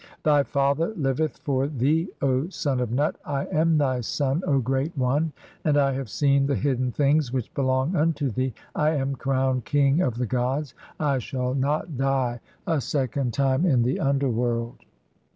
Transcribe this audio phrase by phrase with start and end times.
[0.23, 4.97] Thy father liveth "for thee, O son of Nut; I am thy son, O Great
[4.97, 5.31] One,
[5.63, 8.55] and I "have seen the hidden things (6) which belong unto thee.
[8.73, 13.83] I am "crowned king of the gods, I shall not die a second time in
[13.83, 14.77] "the underworld."